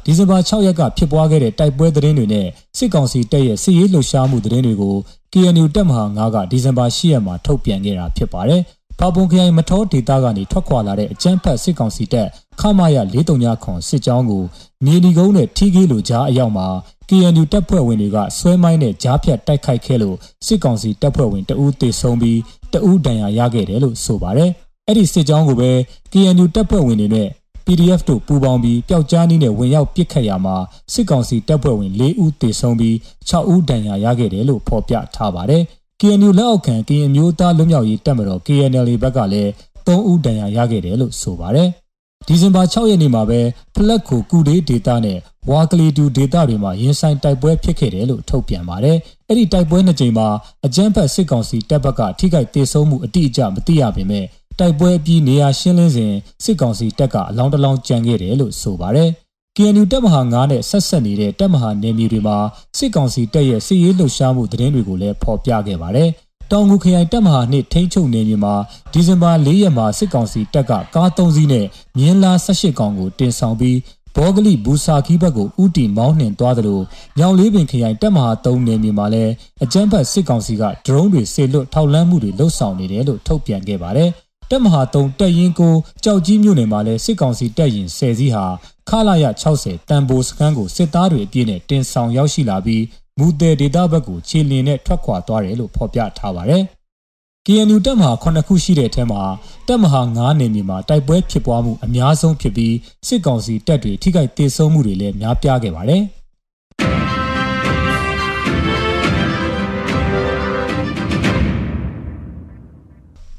[0.08, 2.46] ဒီဇင်ဘာ6ရက်ကဖြစ်ပွားခဲ့တဲ့တိုက်ပွဲသတင်းတွေနဲ့
[2.78, 4.96] စစ်ကောင်စီတပ်ရဲ့စစ်ရေးလှုပ်ရှားမှုသတင်းတွေကို
[5.32, 8.62] KNU တပ်မဟာ9ကဒီဇင်ဘာ10ရက်မှာထုတ်ပြန်ခဲ့တာဖြစ်ပါတယ်။
[8.98, 12.28] ဖာပွန်ခရိုင်မထောဒေသကနေထွက်ခွာလာတဲ့အကြမ်းဖက်စစ်ကောင်စီတပ်
[12.60, 14.44] ခမာရ439ခွန်စစ်ကြောင်းကို
[14.84, 16.66] မြေနီကုန်းနဲ့ထီးကေးလိုကြားအရောက်မှာ
[17.08, 22.40] KNU တပ်ဖွဲ့ဝင်တွေကဆွဲမိုင်းနဲ့ကြားဖြတ်တိုက်ခိုက်ခဲ့လို့စစ်ကောင်စီတပ်ဖွဲ့ဝင်တအူးသေဆုံးပြီး
[22.72, 24.50] တအူးဒဏ်ရာရခဲ့တယ်လို့ဆိုပါတယ်။
[24.86, 25.70] အဲ့ဒီစစ်ကြောင်းကိုပဲ
[26.12, 27.28] KNU တပ်ဖွဲ့ဝင်တွေနဲ့
[27.66, 30.56] PDF တို့ပူးပေါင်းပြီးပျောက်ကြားနည်းနဲ့ဝင်ရောက်ပစ်ခတ်ရမှာ
[30.92, 32.94] စစ်ကောင်စီတပ်ဖွဲ့ဝင်၄ဦးသေဆုံးပြီး
[33.28, 35.62] 6ဦးဒဏ်ရာရခဲ့တယ်လို့ဖော်ပြထားပါတယ်။
[36.00, 39.50] KNU လက်အောက်ခံကရင်မျိုးသားလွတ်မြောက်ရေးတပ်မတော် KNL ဘက်ကလည်း
[39.86, 41.68] 3ဦးဒဏ်ရာရခဲ့တယ်လို့ဆိုပါတယ်။
[42.26, 43.40] ဒီဇင်ဘာ6ရက်နေ့မှာပဲ
[43.74, 45.18] ဖလက်ကိုကုဒေးဒေတာနဲ့
[45.50, 48.96] ဝါကလီတူဒေတာတွေမှာရင်ဆိုင်တိုက်ပွဲဖြစ်ခဲ့တယ်လို့ထုတ်ပြန်ပါတယ်။
[49.28, 50.28] အဲ့ဒီတိုက်ပွဲနှစ်ကြိမ်မှာ
[50.66, 54.24] အကြမ်းဖက်စစ်ကောင်စီတပ်ဘက်ကထိခိုက်ဒေဆုံးမှုအတိအကျမသိရပေမဲ့
[54.58, 56.14] တိုက်ပွဲပြီးနေရာရှင်းလင်းစဉ်
[56.44, 59.10] စစ်ကောင်စီတပ်ကအလောင်းတလောင်းကြံခဲ့တယ်လို့ဆိုပါတယ်။
[59.56, 62.36] KNU တပ်မဟာ9နဲ့ဆက်ဆက်နေတဲ့တပ်မဟာနယ်မြေတွေမှာ
[62.78, 66.08] စစ်ကောင်စီတပ်ရဲ့စစ်ရေးလှုပ်ရှားမှုသတင်းတွေကိုလည်းဖော်ပြခဲ့ပါတယ်။
[66.50, 68.54] တောင်ငူခရိုင်တပ်မဟာနှစ်ထိန်းချုပ်နယ်မြေမှာ
[68.92, 71.66] ဒီဇင်ဘာ၄ရက်မှာစစ်ကောင်စီတပ်ကကား၃စီးနဲ့
[71.98, 73.78] မြင်းလား၁၈កောင်ကိုတင်ဆောင်ပြီး
[74.16, 76.80] ဘောဂလိဘူဆာခီဘက်ကိုဥတီမောင်းနှင်သွားသလို
[77.18, 84.10] ညောင်လေးပင်ခရိုင်တပ်မဟာ၃နယ်မြေမှာလည်းအကြမ်းဖက်စစ်ကောင်စီကဒရုန်းတွေဆေလွတ်ထောက်လန်းမှုတွေလှုပ်ဆောင်နေတယ်လို့ထုတ်ပြန်ခဲ့ပါတယ်။
[84.50, 88.44] တပ်မဟာ3တပ်ရင်းကိုကြောက်ကြီးမြို့နယ်မှာလည်းစစ်ကောင်စီတပ်ရင်10စီးဟာ
[88.88, 92.82] ခလာရ60တန်ပိုစခန်းကိုစစ်သားတွေအပြည့်နဲ့တင်ဆောင်ရောက်ရှိလာပြီး
[93.18, 96.62] မူတယ်ဒေတာဘက်ကိုခြေလင်းနဲ့ထွက်ခွာသွားတယ်လို့ဖော်ပြထားပါတယ်။
[97.46, 99.22] KNU တပ်မဟာ9ခုရှိတဲ့အထက်မှာ
[99.68, 102.74] တပ်မဟာ9နယ်မြေမှာတိုက်ပွဲဖြစ်ပွားမှုအများဆုံးဖြစ်ပြီး
[103.06, 106.02] စစ်ကောင်စီတပ်တွေထိခိုက်ဒေဆုံးမှုတွေလည်းများပြားခဲ့ပါတယ်။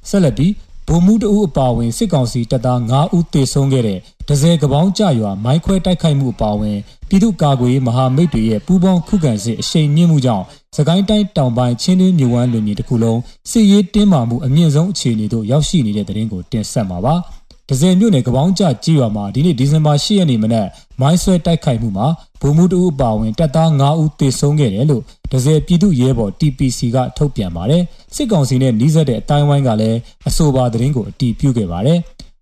[0.10, 0.52] ဆက်လက်ပြီး
[0.88, 6.78] ဗိုလ်မှူးတဦးအပါအဝင်စစ်ကောင်စီတပ်သား9ဦးသေဆုံးခဲ့တဲ့ဒဇယ်ကပောင်းကြရွာမိုင်းခွဲတိုက်ခိုက်မှုအပါအဝင်
[7.10, 10.46] ပြည်သူ့ကာကွယ်ရေးမဟာမိတ်တွေရဲ့ပူးပေါင်းခုခံစစ်အရှိန်မြင့်မှုကြောင့်
[10.76, 13.20] စကိုင်းတိုင်းတောင်ပိုင်းချင်းတွင်းမြို့ဝမ်းလွင်မြေတစ်ခုလုံး
[13.52, 17.16] စစ်ရေးတင်းမာမှုအမြင့်ဆုံးအခြေအနေသို့ရောက်ရှိနေတဲ့တဲ့ရင်ကိုတင်ဆက်မှာပါ။
[17.70, 20.68] ဒဇယ်မြို့နယ်ကပောင်းကျကြီးရွာမှာဒီနေ့ဒီဇင်ဘာ10ရက်နေ့မနက်
[21.02, 22.08] မိုင်းဆွဲတိုက်ခိုက်မှုမှာ
[22.42, 27.84] ဗိုလ်မှူးတဦးအပါအဝင်တပ်သား9ဦးသေဆုံးခဲ့တယ်လို့ဒဇယ်ပြည်သူ့ရဲဘော် TPC ကထုတ်ပြန်ပါတယ်
[28.16, 32.00] စစ်ကောင်စီနဲ့နှီးစပ်တဲ့အတိုင်းဝိုင်းကလည်းအဆိုပါသတင်းကိုအတည်ပြုခဲ့ပါတယ်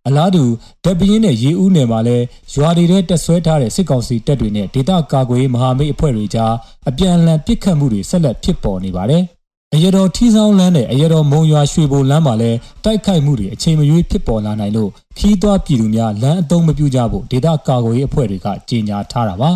[0.07, 0.43] အလားတူ
[0.83, 6.53] တပ်ပင်းနဲ့ရေဦးနယ်မှာလည်းရွာတွေထဲတက်ဆွဲထားတဲ့စစ်ကောင်စီတပ်တွေနဲ့ဒေသကာကွယ်မဟာမိတ်အဖွဲ့တွေကြား
[6.89, 9.23] အပြန်အလှန်ပစ်ခတ်မှုတွေဆက်လက်ဖြစ်ပေါ်နေပါတယ်
[9.75, 19.51] အရတော်ထီဆောင်လန်းနဲ့အရတော်မုံရွာရွှေဘိုလမ်းမှာလည်းတိုက်ခိုက်မှုတွေအချိန်မရွေးဖြစ်ပေါ်လာနိုင်လို့ခီးသွွားပြည်သူများလမ်းအသုံးမပြုကြဖို့ဒေသကာကွယ်ရေးအဖွဲ့တွေကကြေညာထားတာပါ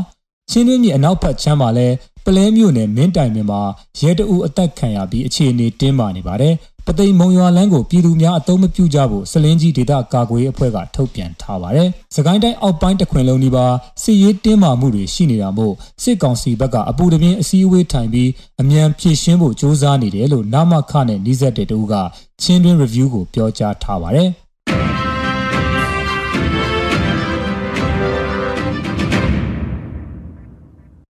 [0.51, 3.61] ချင်းတွင်းမြေအနောက်ဘက်ချမ်းမှာလည်းပ လဲမြို့နယ်မင်းတိုင်မြမှာ
[3.99, 6.55] ရဲတအူအသက်ခံရပြီးအခြေအနေတင်းမာနေပါတယ်
[6.87, 13.65] ပသိမ်မုံရွာလန်းကိုပြည်သူများအသုံးမပြုကြဖို့စလင်းကြီးဒေသကာကွယ်ရေးအဖွဲ့ကထုတ်ပြန်ထားပါတယ်။စကိုင်းတိုင်းအောက်ပိုင်းတခွင်လုံးဒီပါ
[14.03, 18.29] စစ်ရေးတင်းမာမှုတွေရှိနေတာမို့စစ်ကောင်စီဘက်ကအပူတပြင်းအစည်းအဝေးထိုင်ပြီး
[18.61, 21.93] အမြန်ဖြည့်ရှင်းဖို့စ조사နေတယ်လို့နာမခနဲ့နှီးဆက်တဲ့တူက
[22.41, 24.29] ချင်းတွင်း review ကိုပြောကြားထားပါတယ်။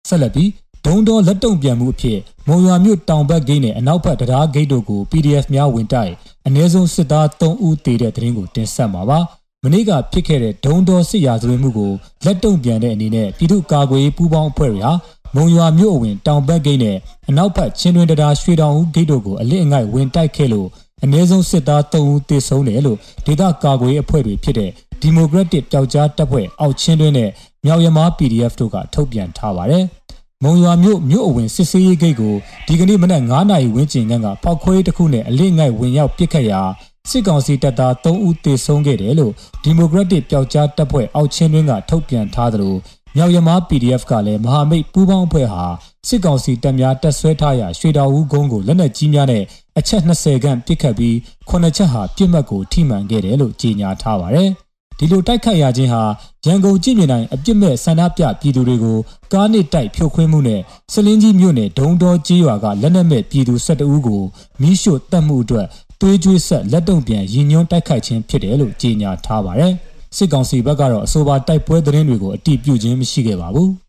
[0.09, 0.49] ဆက်လက်ပြီး
[0.89, 6.13] ဒုံတော်လက်တုံပြန်မှုအဖြစ်မုံရွာမြို့တောင်ဘက်ဂိတ်နဲ့အနောက်ဘက်တရားဂိတ်တို့ကို PDF များဝင်တိုက်
[6.47, 9.19] အ ਨੇ ဆုံးစစ်သား3ဦးတေတဲ့တရင်ကိုတင်ဆက်မှာပါ
[9.65, 11.93] မနေ့ကဖြစ်ခဲ့တဲ့ဒုံတော်စစ်ရာဇဝတ်မှုကို
[12.25, 14.93] လက်တုံပြန်တဲ့အနေနဲ့ပြည်သူ့ကာကွယ်ရေးပူးပေါင်းအဖွဲ့တွေဟာ
[15.35, 16.97] မုံရွာမြို့အဝင်တောင်ဘက်ဂိတ်နဲ့
[17.29, 20.69] အနောက်ဘက်ချင်းတွင်တရားရွှေတောင်ဦးဂိတ်တို့ကိုအလစ်အငိုက်ဝင်တိုက်ခဲ့လို့
[21.03, 24.71] အနည်းဆုံးစစ်သား3ဦးသေဆုံးတယ်လို့ဒေသကာကွယ်အဖွဲ့တွေဖြစ်တဲ့
[25.01, 27.31] ဒီမိုကရက်တစ်ပျောက်ကြားတပ်ဖွဲ့အောက်ချင်းတွင်းနဲ့
[27.65, 29.87] မြောက်ရမား PDF တို့ကထုတ်ပြန်ထားပါတယ်။
[30.45, 32.35] မုံရွာမြို့မြို့အဝင်စစ်ဆေးရေးဂိတ်ကို
[32.67, 36.61] ဒီကနေ့မနက်9နာရီဝန်းကျင်ကဖောက်ခွဲတစ်ခုနဲ့အလစ်ငိုက်ဝင်ရောက်ပစ်ခတ်ရာ
[37.11, 42.75] စစ်ကောင်စီတပ်သား3ဦးသေဆုံးခဲ့တယ်လို့ဒီမိုကရက်တစ်ပျောက်ကြားတပ်ဖွဲ့အောက်ချင်းတွင်းကထုတ်ပြန်ထားသလို
[43.17, 45.63] မြောက်ရမား PDF ကလည်းမဟာမိတ်ပူးပေါင်းအဖွဲ့ဟာ
[46.09, 49.43] စစ်ကောင်စီတပ်များတပ်ဆွဲထားရာရွှေတော်ဦးကုန်းကိုလက်နက်ကြီးများနဲ့
[49.79, 51.15] အချက်20ခန့်ပစ်ခတ်ပြီး
[51.51, 54.51] 9ချက်ဟာပြစ်မှတ်ကိုထိမှန်ခဲ့တယ်လို့ကြေညာထားပါတယ်။
[54.99, 56.03] ဒီလိုတိုက်ခိုက်ရခြင်းဟာ
[56.45, 58.99] ရန်ကုန်ကြည်မြင်တိုင်းအပြစ်မဲ့ဆန္ဒပြပြည်သူတွေကို
[59.33, 60.61] ကားနစ်တိုက်ဖြိုခွင်းမှုနဲ့
[60.93, 64.23] စလင်းကြီးမြို့နယ်ဒုံတော်ကြီးရွာကလက်နက်မဲ့ပြည်သူ12ဦးကို
[64.61, 65.67] မိရှို့တပ်မှုအတွက်
[66.01, 69.73] သွေးကြွေးဆက်လက်တုံပြန်ရည်ညွှန်းတိုက်ခိုက်ခြင်းဖြစ်တယ်လို့ကြေညာထားပါတယ်။
[70.17, 73.71] စစ်ကောင်စီဘက်ကတော့အဆိုပါတိုက်ပွဲသတင်းတွေကိုအတိပြုခြင်းမရှိခဲ့ပါဘူး။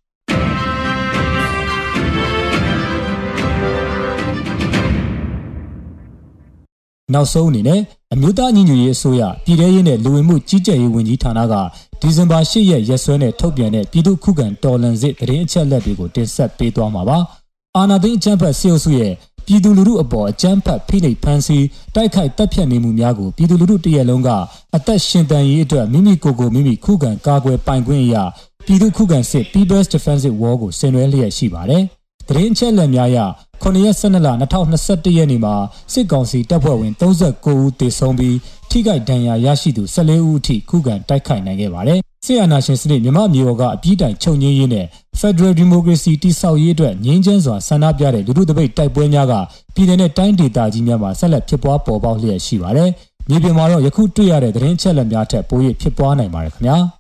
[7.13, 7.81] နောက်ဆုံးအနေနဲ့
[8.13, 11.53] အမျိုးသားညီညွတ်ရေးအစိုးရပြည်ထရေးနဲ့လူဝင်မှုကြီးကြပ်ရေးဝန်ကြီးဌာနက
[12.01, 17.17] ဒီဇင်ဘာ၈ရက်ရက်စွဲနဲ့ထုတ်ပြန်တဲ့ပြည်သူ့ခုခံတော်လှန်စစ်တရင်အချက်လက်တွေကိုတင်ဆက်ပေးသွားမှာပါ။
[17.77, 19.13] အာဏာသိမ်းအကြမ်းဖက်စစ်အုပ်စုရဲ့
[19.45, 24.29] ပြည်သူလူထုအပေါ်အကြမ်းဖက်ဖိနှိပ်ဖန်ဆီးတိုက်ခိုက်တပ်ဖြတ်နေမှုများကိုပြည်သူလူထုတရက်လုံးက
[24.75, 28.23] အသက်ရှင်တန်ရေးအတွက်မိမိကိုယ်ကိုမိမိခုခံကာကွယ်ပိုင်ခွင့်အရာ
[28.65, 31.83] ပြည်သူခုခံစစ် People's Defensive War ကိုဆင်နွှဲလျက်ရှိပါတယ်။
[32.29, 33.19] သတင်းချက်လက်များအရ
[33.63, 35.53] 9ရက်12လ2021ရက်နေ့မှာ
[35.93, 38.37] စစ်ကောင်စီတပ်ဖွဲ့ဝင်39ဦးသေဆုံးပြီး
[38.69, 44.85] ထိခိုက်ဒဏ်ရာရရှိသူ14ဦးအထိခုခံတိုက်ခိုက်နိုင်ခဲ့ပါတယ်။စစ်အာဏာရှင်စနစ်မြမမျိုးတော်ကအပြည့်တိုင်ချုပ်ငြိမ်းရေးနဲ့
[45.19, 49.33] Federal Democracy တိဆောက်ရေးအတွက်ငြင်းချမ်းစွာဆန္ဒပြတဲ့လူထုတပိတ်တိုက်ပွဲများက
[49.75, 52.89] ပြည်내နဲ့တိုင်းဒေသကြီးများမှာဆက်လက်ဖြစ်ပွားပေါ်ပေါက်လျက်ရှိပါတယ်။
[53.29, 56.77] မြေပြင်မှာတော့ယခုတွေ့ရတဲ့သတင်းချက်လက်များထက်ပို၍ဖြစ်ပွားနိုင်ပါတယ်ခင်ဗျာ။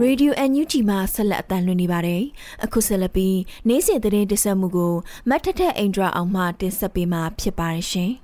[0.00, 2.22] Radio NUG မှာဆက်လက်အသံလွှင့်နေပါတယ်။
[2.64, 4.94] အခုဆက်လက်ပြီးနေ့စဉ်သတင်းတင်ဆက်မှုကို
[5.28, 8.12] မတ်ထထအိန္ဒြာအောင်မှတင်ဆက်ပေးမှာဖြစ်ပါတယ်ရှင်။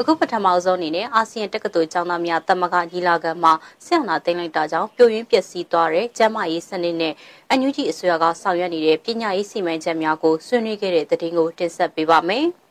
[0.00, 3.52] အခုပထမဆုံးအနေနဲ့အာဆီယံတက္ကသိုလ်ကျောင်းသားများတမကညီလာခံမှာ
[3.84, 7.14] ဆင်အနာသိမ်းလိုက်တာကြောင့်ပြိုရင်းပျက်စီးသွားတဲ့ကျန်းမာရေးစနစ်နဲ့
[7.50, 12.46] အန်ယူဂျီအစိုးရကဆောင်ရွက်နေတဲ့ပညာရေးစီမံချက်များကိုဆွေးနွေးခဲ့တဲ့သတင်းကိုတင်ဆက်ပေးပါမယ်။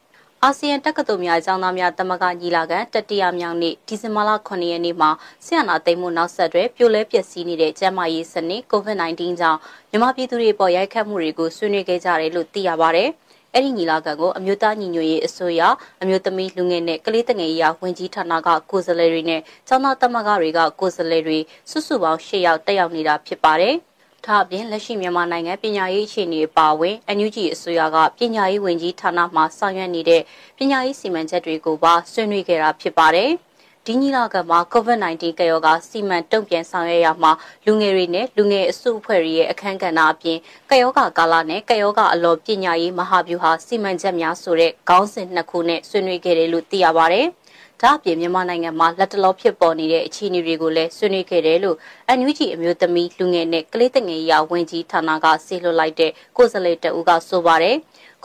[0.46, 5.10] အာဆီယံတက္ကသိုလ်များအကြောင်းသားများတမကညီလာခံတတိယမြောက်နေ့ဒီဇင်ဘာလ9ရက်နေ့မှာ
[5.46, 9.60] ဆင်အနာသိမ်းမှုနောက်ဆက်တွဲပြိုလဲပျက်စီးနေတဲ့ကျန်းမာရေးစနစ် COVID-19 ကြောင့်
[9.92, 13.06] မြန်မာပြည်သူတွေပေါ်ရိုက်ခတ်မှုတွေကိုဆွေးနွေးခဲ့ကြတယ်လို့သိရပါဗျ။
[13.54, 15.62] အဲ့ဒီညီလာခံကိုအမျိုးသားညီညွတ်ရေးအစိုးရ
[16.02, 23.76] အမျိုးသမီးလူငယ်နဲ့ကလေးတငယ်ရေးဝန်ကြီးဌာနကကိုယ်စားလှယ်တွေနဲ့ကျောင်းသားတမကတွေကကိုယ်စားလှယ်တွေစုစုပေါင်း၈ယောက်တက်ရောက်နေတာဖြစ်ပါတယ်။
[24.28, 30.22] ဒါအပြင်လက်ရှိမြန်မာနိုင်ငံပညာရေးအခြေအနေပါဝင်အန်ယူဂျီအစိုးရကပညာရေးဝန်ကြီးဌာနမှဆောင်ရွက်နေတဲ့
[30.58, 33.32] ပညာရေးစီမံချက်တွေကိုပါဆွေးနွေးခဲ့တာဖြစ်ပါတယ်။
[33.86, 37.32] ဒီညီလာခံမှာ COVID-19 ကရောဂါစီမံတုံ့ပြန်ဆောင်ရွက်ရမှာ
[37.66, 40.38] လူငယ်တွေနဲ့လူငယ်အစုအဖွဲ့တွေရဲ့အခမ်းကဏ္ဍအပြင်
[40.70, 47.22] ကရောဂါကာလနဲ့ကရောဂါအလောပညာရေးမဟာဗျူဟာစီမံချက်များဆိုတဲ့ခေါင်းစဉ်နှစ်ခုနဲ့ဆွေးနွေးခဲ့တယ်လို့သိရပါဗျ။
[47.84, 51.78] ဒါအပြင်မြန်မာနိုင်ငံမှာလက်တလောဖြစ်ပေါ်နေတဲ့အခြေအနေတွေကိုလည်းဆွေးနွေးခဲ့တယ်လို့
[52.18, 57.76] NUG အမျိုးသမီးလူငယ်နဲ့ကလေးတငယ်ရာဝန်ကြီးဌာနကဆေးလွှတ်လိုက်တဲ့ကိုယ်စားလှယ်တအူးကဆိုပါတယ်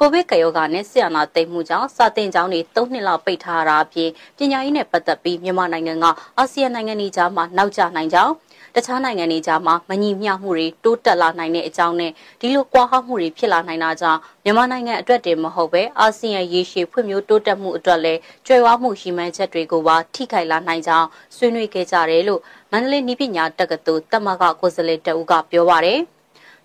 [0.01, 6.05] ကိုဗစ်ကရောဂါနဲ့ဆီယနာသိမ်းမှုကြောင့်စာတင်ကျောင်းတွေ၃နှစ်လောက်ပိတ်ထားတာအပြင်ပညာရေးနဲ့ပတ်သက်ပြီးမြန်မာနိုင်ငံက
[6.39, 8.33] အာဆီယံနိုင်ငံတွေကြားမှာနောက်ကျနိုင်ကြောင်း
[8.75, 21.07] တခြားနိုင်ငံတွေကြားမှာမညီမျှမှုတွေတိုးတက်လာနိုင်တဲ့အကြောင်းနဲ့ဒီလိုကွာဟမှုတွေဖြစ်လာနိုင်တာကြောင့်မြန်မာနိုင်ငံအတွက်တည်းမဟုတ်ပဲအာဆီယံရေရှည်ဖွံ့ဖြိုးတိုးတက်မှုအတွက်လည်းကြွယ်ဝမှုရှိမှန်းချက်တွေကိုပါထိခိုက်လာနိုင်ကြောင်း
[21.37, 22.41] ဆွေးနွေးခဲ့ကြတယ်လို့
[22.73, 26.03] မန္တလေးနည်းပညာတက္ကသိုလ်တမကကိုယ်စားလှယ်တအူးကပြောပါရယ်။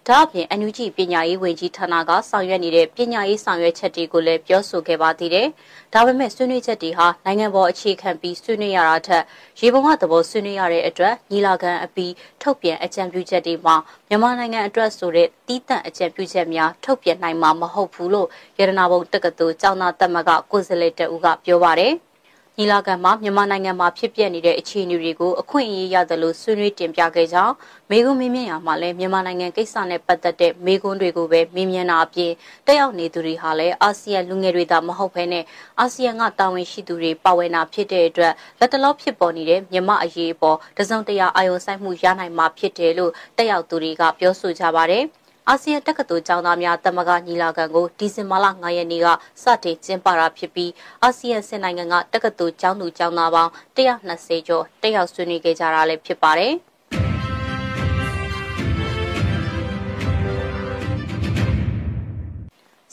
[0.10, 5.48] ဒါအပြင်အန်ယူဂျီပညာရေးဝန်ကြီးဌာနကဆောင်ရွက်နေတဲ့ပညာရေးဆောင်ရွက်ချက်တွေကိုလည်းပြောဆိုခဲ့ပါသေးတယ်။
[5.94, 9.24] ဒါပေမဲ့ဆွေးနွေးချက်တွေဟာနိုင်ငံပေါ်အခြေခံပြီးဆွေးနွေးရတာထက်
[9.60, 13.76] ရေပုံကသဘောဆွေးနွေးရတဲ့အတွက်ညီလာခံအပြီးထုတ်ပြန်အကြံပြုချက်တွေမှာ
[14.08, 18.28] မြန်မာနိုင်ငံအတွက်ဆိုတဲ့တီးတန့်အကြံပြုချက်များထုတ်ပြန်နိုင်မှာမဟုတ်ဘူးလို့
[18.60, 21.94] ရတနာဘုံတက္ကသိုလ်ကျောင်းသားတက်မကကိုယ်စားလှယ်တဦးကပြောပါတယ်။
[22.60, 27.54] ညီလာခံမှာမြန်မာနိုင်ငံမှာဖြစ်ပျက်နေတဲ့အခြေအနေတွေကိုအခွင့်အရေးရတယ်လို့ဆွေးနွေးတင်ပြခဲ့ကြောင်း
[27.89, 32.32] မေကွန်းမင်းမြင့်ရမှာလည်းမြန်မာနိုင်ငံကိစ္စနဲ့ပတ်သက်တဲ့မေကွန်းတွေကိုပဲမင်းမြန်းတာအပြင်
[32.68, 35.44] တက်ရောက်နေသူတွေဟာလည်းအာဆီယံလူငယ်တွေသာမဟုတ်ဘဲနဲ့
[35.80, 45.06] အာဆီယံကတာဝန်ရှိသူတွေပါဝင်တာဖြစ်တဲ့အတွက်လက်တလောဖြစ်ပေါ်နေတဲ့မြန်မာအရေးအပေါ်တစုံတရာအာရုံစိုက်မှုရနိုင်မှာဖြစ်တယ်လို့တက်ရောက်သူတွေကပြောဆိုကြပါတယ်။
[45.49, 49.08] အာဆီယံတက္ကသိုလ်ကျောင်းသားများတမကညီလာခံကိုဒီဇင်ဘာလ9ရက်နေ့က
[49.43, 50.71] စတင်ကျင်းပတာဖြစ်ပြီး
[51.03, 56.53] အာဆီယံစင်နိုင်ငံကတက္ကသိုလ်ကျောင်းသူကျောင်းသားပေါင်း120ကျော်တက်ရောက်ဆွေးနွေးခဲ့ကြတာလည်းဖြစ်ပါတယ်။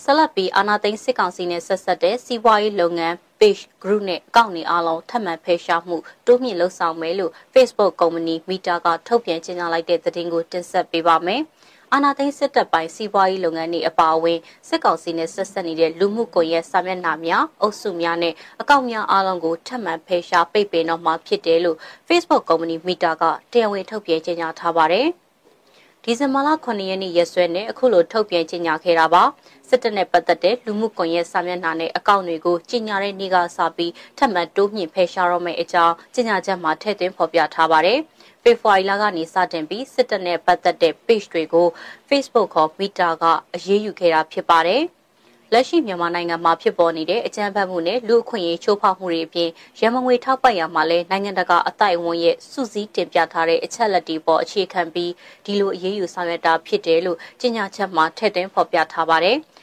[0.03, 11.43] ဆက်လက်ပြီးအာနာသိန်းစစ်ကောင်စီနဲ့ဆက်ဆက်တဲ့စီးပွားရေးလုပ်ငန်း page group နဲ့အကောင့်တွေအားလုံးထပ်မံဖယ်ရှားမှုတိုးမြင့်လှုပ်ဆောင်မယ်လို့ Facebook ကုမ္ပဏီ Meta ကထုတ်ပြန်ကြေညာလိုက်တဲ့သတင်းကိုတင်ဆက်ပေးပါမယ်။
[11.95, 25.07] အာနာသိန်းစစ်တပ်ပိုင်းစီးပွားရေးလုပ်ငန်းတွေအပါအဝင်စစ်ကောင်စီနဲ့ဆက်ဆက်နေတဲ့လူမှုကွန်ရက်စာမျက်နှာများအုပ်စုများနဲ့အကောင့်များအားလုံးကိုထပ်မံဖယ်ရှားပိတ်ပင်တော့မှာဖြစ်တယ်လို့ Facebook ကုမ္ပဏီ Meta ကတရားဝင်ထုတ်ပြန်ကြေညာထားပါတယ်။
[26.05, 29.23] ဒီဇင်ဘာလ9ရက်နေ့ရက်စွဲနဲ့အခုလိုထုတ်ပြန်ကြေညာခဲ့တာပါ
[29.69, 37.99] စစ်တပ်နဲ့ပတ်သက်တဲ့လူမှုကွန်ရက်စာမျက်နှာနဲ့အကောင့်တွေကိုကြေညာတဲ့နေ့ကစပြီးထပ်မံတိုးမြင့်ဖယ်ရှားရမယ့်အကြောင်းကြေညာချက်မှာထည့်သွင်းဖော်ပြထားပါတယ်။
[38.43, 41.67] ဖေဖော်ဝါရီလကနေစတင်ပြီးစစ်တပ်နဲ့ပတ်သက်တဲ့ page တွေကို
[42.09, 43.25] Facebook ခေါ် Meta က
[43.55, 44.83] အရေးယူခဲ့တာဖြစ်ပါတယ်။
[45.53, 49.51] လက်ရှိမြန်မာနိုင်ငံမှာဖြစ်ပေါ်နေတဲ့အကြမ်းဖက်မှုနဲ့လူအခွင့်အရေးချိုးဖောက်မှုတွေအပြင်
[49.81, 55.13] ရမငွေထောက်ပံ့ရမှာလဲနိုင်ငံတကာအတိုက်အဝန်ရဲ့စုစည်းတင်ပြထားတဲ့အချက်လက်တွေပေါ်အခြေခံပြီး
[55.45, 59.37] ဒီလိုအရေးယူဆောင်ရွက်တာဖြစ်တယ်လို့ကြေညာချက်မှာထည့်သွင်းဖော်ပြထားပါတယ်။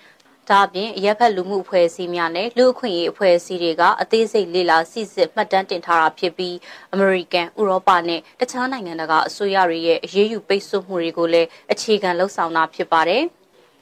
[0.50, 6.56] ဒါအပြင်ရပ်ဖက်လူမှုအဖွဲ့အစည်းများနဲ့လူ့အခွင့်အရေးအဖွဲ့အစည်းတွေကအသေးစိတ်လေ့လာစစ်စစ်မှတ်တမ်းတင်ထားတာဖြစ်ပြီး
[6.94, 13.24] အမေရိကန်၊ဥရောပနဲ့တခြားနိုင်ငံတကာအစိုးရတွေရဲ့အရေးယူပိတ်ဆို့မှုတွေကိုလည်းအခြေခံလှုပ်ဆောင်တာဖြစ်ပါတယ်။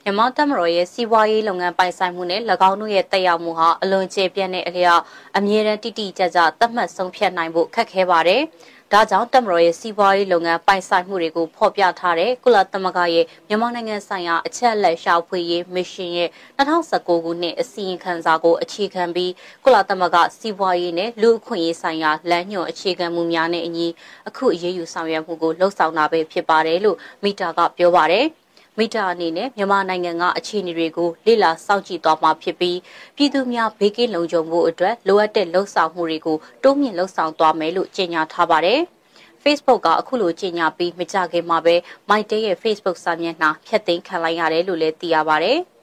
[0.08, 5.02] မြန်မာတပ်မတော်ရဲ့စီးပွားရေးလုပ်ငန်းပိုင်ဆိုင်မှုနဲ့၎င်းတို့ရဲ့တက်ရောက်မှုဟာအလွန်ကျေပြန့်တဲ့အလျောက်
[5.36, 8.42] အမြဲတမ်းတိတိကျကျသတ်မှတ်ဆုံးဖြတ်နိုင်ဖို့ခက်ခဲပါတယ်။
[8.92, 19.32] ဒါကြောင့်တမတော်ရဲ့စီးပွားရေးလုပ်ငန်းပိုင်ဆိုင်မှုတွေကိုဖော်ပြထားတဲ့ကုလသမဂ္ဂရဲ့မြန်မာနိုင်ငံဆိုင်ရာအချက်အလက်ရှာဖွေရေးမစ်ရှင်ရဲ့2019ခုနှစ်အစီရင်ခံစာကိုအခြေခံပြီး
[19.64, 23.86] ကုလသမဂ္ဂစီးပွားရေးနဲ့လူ့အခွင့်အရေးဆိုင်ရာလမ်းညွှန်အခြေခံမှုများနဲ့အညီ
[24.28, 28.26] အခုအရေးယူဆောင်ရွက်မှုကိုလှုံ့ဆော်တာပဲဖြစ်ပါတယ်လို့မိတာကပြောပါတယ်။
[28.78, 32.78] မိတာအနေနဲ့မြန်မာနိုင်ငံကအခြေအနေတွေကိုလေ့လာစောင့်ကြည့်သွားမှာဖြစ်ပြီး
[33.16, 38.80] ပြည်သူများဘေးကင်းလုံခြုံမှုအတွက်လိုအပ်တဲ့လှုံ့ဆော်မှုတွေကိုတိုးမြင့်လှုံ့ဆော်သွားမယ်လို့ကြေညာထားပါတယ်။
[39.44, 41.74] Facebook ကအခုလိုကြေညာပြီးမကြခင်မှာပဲ
[42.08, 45.58] MyDay ရဲ့ Facebook စာမျက်နှာဖျက်သိမ်းခံလိုက်ရတယ်လို့လည်းသိရပါတယ်။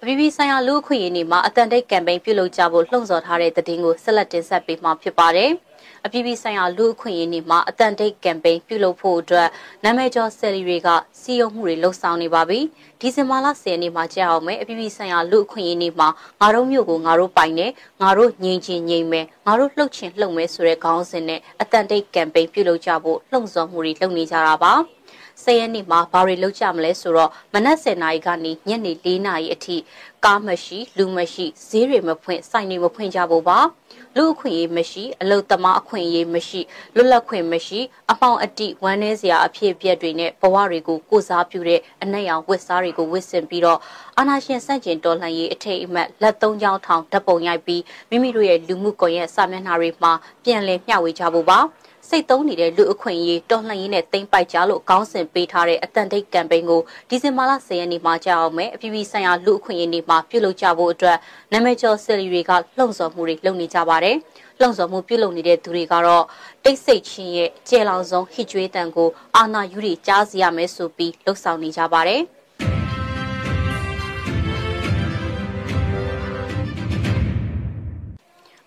[0.00, 5.52] အပြည်ပြည်ဆိုင်ရာလူ့အခွင့်အရေးနေ့မှာအတန်တိတ်ကမ်ပိန်းပြုလုပ်ကြဖို့လှုံ့ဆော်ထားတဲ့သတင်းကိုဆက်လက်တင်ဆက်ပေးမှာဖြစ်ပါတယ်။
[6.06, 9.48] အပြည်ပြည်ဆိုင်ရာလူအခွင့်အရေးနေ့မှာအတန်တိတ်ကမ်ပိန်းပြုလုပ်ဖို့အတွက်
[9.84, 10.88] နာမည်ကျော်ဆယ်လီတွေက
[11.20, 12.60] စီယုံမှုတွေလှုပ်ဆောင်နေပါပြီ
[13.00, 16.08] ဒီဇင်ဘာလ10ရက်နေ့မှာကြာအောင်မယ်အပြည်ပြည်ဆိုင်ရာလူအခွင့်အရေးနေ့မှာ
[16.40, 17.66] ငါတို့မျိုးကိုငါတို့ပိုင်နေ
[18.02, 24.74] ငါတို့ငြိမ်ချင်ငြိမ်မယ်ငါတို့လှုပ်ချင်လှုပ်မယ်ဆိုတဲ့ခေါင်းစဉ်နဲ့အတန်တိတ်ကမ်ပိန်းပြုလုပ်ကြဖို့လှုံ့ဆော်မှုတွေလုပ်နေကြတာပါ
[25.42, 29.76] ဆယ်ရက်နေ့မှာဘာတွေလုပ်ကြမလဲဆိုတော့မနက်10:00နာရီကနေညနေ4:00နာရီအထိ
[30.24, 33.58] ကားမရှိလူမရှိဈေးတွေမဖွင့်စိုက်နေမဖွင့်ကြဖို့ပါ
[34.16, 36.60] လူအခွင့်အရေးမရှိအလုသမားအခွင့်အရေးမရှိ
[36.96, 37.80] လွတ်လပ်ခွင့်မရှိ
[38.12, 43.78] အပေါင်အတိဝမ်းနည်းစရာအဖြစ်အပျက်တွေနဲ့ဘဝတွေကိုကိုစားပြုတဲ့အနက်ရောင်ဝတ်စားတွေကိုဝတ်ဆင်ပြီးတော့
[44.18, 50.12] အာနာရှင်စန့်ကျင်တော်လှန်ရေးအထိတ်အမှတ်လက်သုံးချောင်းထောင်ဓာတ်ပုံရိုက်ပြီးမိမိတို့ရဲ့လူမှုကွန်ရက်စာမျက်နှာတွေမှာ
[50.44, 51.58] ပြန်လည်မျှဝေကြဖို့ပါ
[52.08, 61.18] စိတ်သုံးနေတဲ့လူအခွင့်အရေးတော်လှန်ရေးနဲ့တိမ့်ပိုက်ကြလို့ခေါင်းစဉ်ပေးထားတဲ့အတန်တိတ်ကမ်ပိန်းကိုဒီဇင်ဘာလ10ရက်နေ့မှာကြာအောင်မယ်အပြည်ပြည်ဆိုင်ရာလူအခွင့်အရေးနေ့မှာပြုလုပ်ကြဖို့အတွက်
[61.52, 64.16] နာမည်ကျော်ဆယ်လီတွေကလှုံ့ဆော်မှုတွေလုပ်နေကြပါတယ်။
[64.60, 66.24] လှုံ့ဆော်မှုပြုလုပ်နေတဲ့သူတွေကတော့
[66.64, 72.22] တိတ်ဆိတ်ချင်းရဲ့ကျဲလောင်ဆုံးဟစ်ကြွေးတန်ကိုအာနာယူတွေကြားစီရမယ်ဆိုပြီးလှုံ့ဆော်နေကြပါတယ်။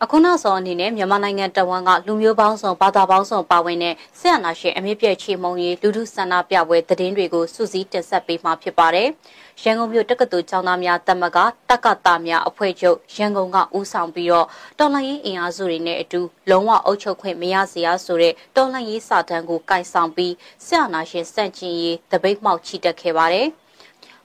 [0.03, 9.07] အခုနောက်ဆုံးအနေနဲ့မြန်မာနိုင်ငံတဝန်ကလူမျိုးပေါင်းစုံဘာသာပေါင်းစုံပါဝင်တဲ့ဆက်အနာရှင်အမြင့်ပြည့်ချေမုံရေးလူထုဆန္ဒပြပွဲသတင်းတွေကိုစူးစီးတင်ဆက်ပေးမှာဖြစ်ပါတယ်။
[9.63, 11.37] ရန်ကုန်မြို့တက္ကသိုလ်ကျောင်းသားများတမက
[11.69, 14.47] တက္ကတာများအဖွဲ့ချုပ်ရန်ကုန်ကဦးဆောင်ပြီးတော့
[14.79, 20.33] တော်လှန်ရေးအင်အားစုတွေနဲ့အတူလုံးဝအုပ်ချုပ်ခွင့်မရစေရဆိုတဲ့တော်လှန်ရေးစာတမ်းကိုကင်ဆောင်ပြီး
[20.65, 23.49] ဆက်အနာရှင်စန့်ကျင်ရေးတပိတ်မှောက်ချီတက်ခဲ့ပါတယ်။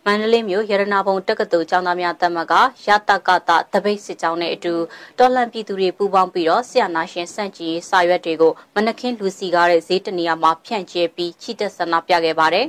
[0.06, 2.52] မန္တလေးမြို့ရတနာဘုံတက္ကသိုလ်ကျောင်းသားများတက်မက
[2.86, 4.74] ရတကတတပိတ်စစ်ကြောင်းနဲ့အတူ
[5.18, 12.66] တော်လန်ပြည်သူတွေပူးပေါင်းပြီးတော့ဆရာနာရှင်စန့်ကျင်စာရွက်တွေကိုမနခင်လူစီကားတဲ့ဈေးတနေရာမှာဖြန့်ကျဲပြီးချီတက်ဆန္ဒပြခဲ့ပါတယ်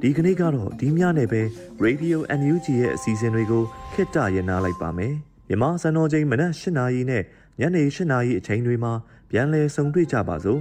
[0.00, 1.42] ဒီကနေ့ကတော့ဒီညနေပဲ
[1.84, 3.62] Radio NUG ရဲ့အစီအစဉ်တွေကို
[3.94, 5.14] ခਿੱတရနာလိုက်ပါမယ်
[5.48, 7.22] မြမစံတော်ချိန်မနက်၈နာရီနဲ့
[7.60, 8.92] ညနေ၈နာရီအချိန်တွေမှာ
[9.30, 10.60] ပြန်လည်ဆုံတွေ့ကြပါစို့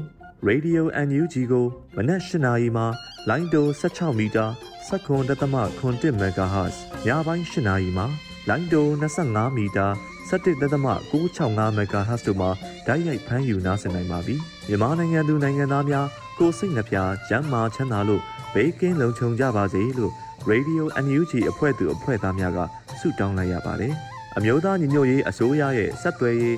[0.49, 2.85] Radio NUG ကိုမနက်၈နာရီမှာ
[3.29, 4.45] လိုင်းတို16မီတာ
[4.89, 6.75] 7.7 MHz
[7.05, 8.05] ညပိုင်း၈နာရီမှာ
[8.49, 9.87] လိုင်းတို25မီတာ
[10.29, 12.49] 17.665 MHz တို့မှာ
[12.87, 14.35] ဓာတ်ရိုက်ဖမ်းယူနားဆင်နိုင်ပါပြီ။
[14.67, 16.07] မြန်မာနိုင်ငံသူနိုင်ငံသားများ
[16.39, 16.97] ကိုစိတ်နှပြ
[17.29, 18.21] ကျန်းမာချမ်းသာလို့
[18.53, 20.11] ဘေးကင်းလုံခြုံကြပါစေလို့
[20.51, 22.59] Radio NUG အဖွဲ့သူအဖွဲ့သားများက
[22.99, 23.93] ဆုတောင်းလိုက်ရပါတယ်။
[24.37, 26.57] အမျိုးသားညီညွတ်ရေးအစိုးရရဲ့စက်သွယ်ရေး